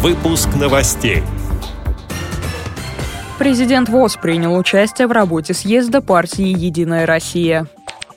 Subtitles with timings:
[0.00, 1.24] Выпуск новостей.
[3.36, 7.66] Президент ВОЗ принял участие в работе съезда партии «Единая Россия».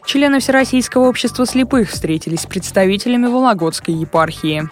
[0.05, 4.69] Члены Всероссийского общества слепых встретились с представителями Вологодской епархии.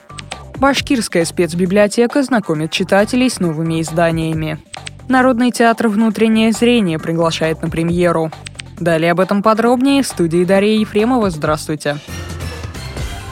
[0.58, 4.60] Башкирская спецбиблиотека знакомит читателей с новыми изданиями.
[5.08, 8.32] Народный театр «Внутреннее зрение» приглашает на премьеру.
[8.80, 11.32] Далее об этом подробнее в студии Дарья Ефремова.
[11.32, 11.98] Здравствуйте.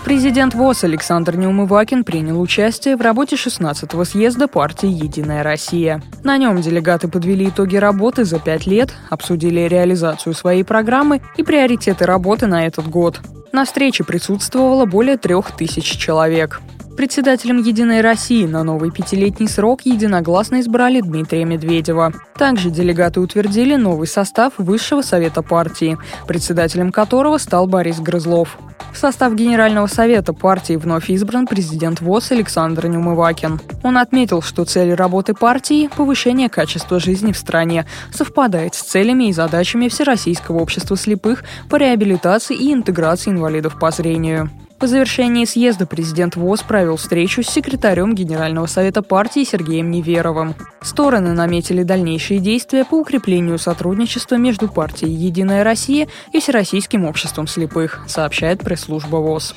[0.08, 6.02] Президент ВОЗ Александр Неумывакин принял участие в работе 16-го съезда партии «Единая Россия».
[6.24, 12.06] На нем делегаты подвели итоги работы за пять лет, обсудили реализацию своей программы и приоритеты
[12.06, 13.20] работы на этот год.
[13.52, 16.62] На встрече присутствовало более трех тысяч человек.
[16.96, 22.14] Председателем «Единой России» на новый пятилетний срок единогласно избрали Дмитрия Медведева.
[22.38, 25.98] Также делегаты утвердили новый состав Высшего Совета партии,
[26.28, 28.58] председателем которого стал Борис Грызлов.
[28.98, 33.62] В состав Генерального совета партии вновь избран президент ВОЗ Александр Неумывакин.
[33.84, 39.34] Он отметил, что цель работы партии– повышение качества жизни в стране, совпадает с целями и
[39.34, 44.50] задачами Всероссийского общества слепых по реабилитации и интеграции инвалидов по зрению.
[44.80, 50.54] По завершении съезда президент ВОЗ провел встречу с секретарем Генерального совета партии Сергеем Неверовым.
[50.82, 58.04] Стороны наметили дальнейшие действия по укреплению сотрудничества между партией «Единая Россия» и Всероссийским обществом слепых,
[58.08, 59.56] сообщает пресс-служба ВОЗ.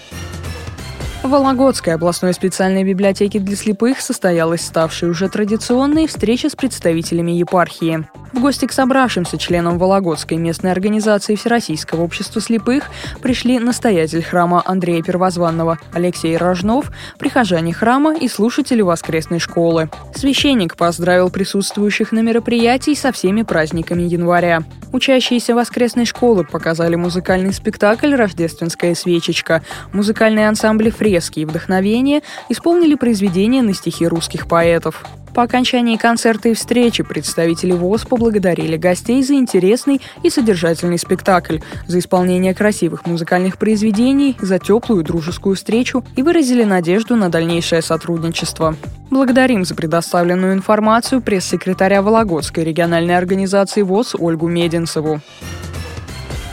[1.23, 8.07] В Вологодской областной специальной библиотеке для слепых состоялась ставшая уже традиционной встреча с представителями епархии.
[8.33, 12.85] В гости к собравшимся членам Вологодской местной организации Всероссийского общества слепых
[13.21, 19.91] пришли настоятель храма Андрея Первозванного Алексей Рожнов, прихожане храма и слушатели воскресной школы.
[20.15, 24.63] Священник поздравил присутствующих на мероприятии со всеми праздниками января.
[24.93, 33.63] Учащиеся воскресной школы показали музыкальный спектакль «Рождественская свечечка», музыкальные ансамбли «Фрески» и «Вдохновение» исполнили произведения
[33.63, 35.05] на стихи русских поэтов.
[35.35, 41.99] По окончании концерта и встречи представители ВОЗ поблагодарили гостей за интересный и содержательный спектакль, за
[41.99, 48.77] исполнение красивых музыкальных произведений, за теплую дружескую встречу и выразили надежду на дальнейшее сотрудничество.
[49.11, 55.21] Благодарим за предоставленную информацию пресс-секретаря Вологодской региональной организации ВОЗ Ольгу Мединцеву.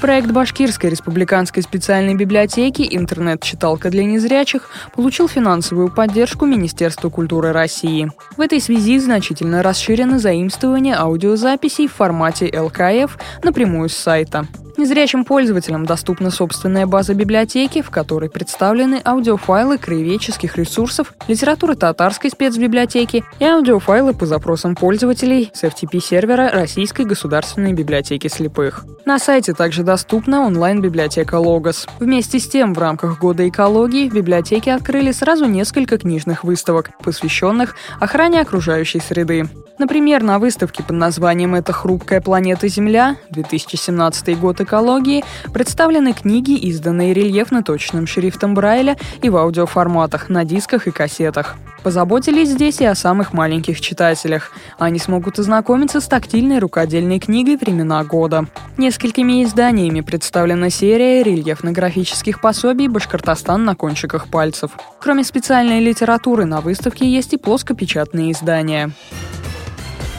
[0.02, 8.12] Проект Башкирской республиканской специальной библиотеки «Интернет-читалка для незрячих» получил финансовую поддержку Министерства культуры России.
[8.38, 14.46] В этой связи значительно расширено заимствование аудиозаписей в формате ЛКФ напрямую с сайта.
[14.78, 23.24] Незрячим пользователям доступна собственная база библиотеки, в которой представлены аудиофайлы краеведческих ресурсов, литературы татарской спецбиблиотеки
[23.40, 28.86] и аудиофайлы по запросам пользователей с FTP-сервера Российской государственной библиотеки слепых.
[29.06, 31.88] На сайте также доступна онлайн-библиотека Логос.
[32.00, 37.76] Вместе с тем, в рамках Года экологии в библиотеке открыли сразу несколько книжных выставок, посвященных
[38.00, 39.50] охране окружающей среды.
[39.78, 45.24] Например, на выставке под названием «Это хрупкая планета Земля» 2017 год экологии
[45.54, 51.56] представлены книги, изданные рельефно-точным шрифтом Брайля и в аудиоформатах на дисках и кассетах.
[51.84, 54.52] Позаботились здесь и о самых маленьких читателях.
[54.80, 58.48] Они смогут ознакомиться с тактильной рукодельной книгой «Времена года».
[58.78, 64.72] Несколькими изданиями представлена серия рельефно-графических пособий «Башкортостан на кончиках пальцев».
[65.00, 68.92] Кроме специальной литературы на выставке есть и плоскопечатные издания.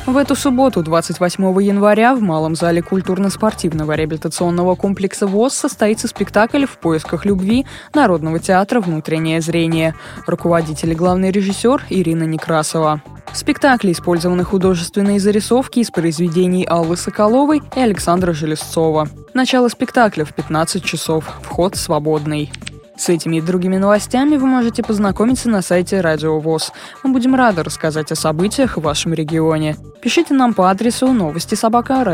[0.08, 6.78] В эту субботу, 28 января, в Малом зале культурно-спортивного реабилитационного комплекса ВОЗ состоится спектакль «В
[6.78, 9.94] поисках любви» Народного театра «Внутреннее зрение».
[10.26, 13.02] Руководитель и главный режиссер Ирина Некрасова.
[13.30, 19.10] В спектакле использованы художественные зарисовки из произведений Аллы Соколовой и Александра Железцова.
[19.34, 21.26] Начало спектакля в 15 часов.
[21.42, 22.50] Вход свободный.
[22.96, 26.72] С этими и другими новостями вы можете познакомиться на сайте Радио ВОЗ.
[27.04, 29.76] Мы будем рады рассказать о событиях в вашем регионе.
[30.00, 32.04] Пишите нам по адресу новости собака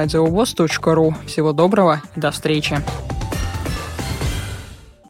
[0.95, 1.15] ру.
[1.27, 2.81] Всего доброго и до встречи.